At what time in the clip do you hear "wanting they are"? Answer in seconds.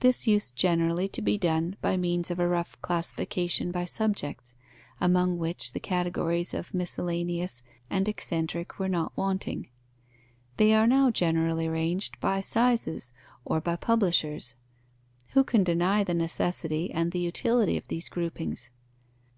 9.16-10.86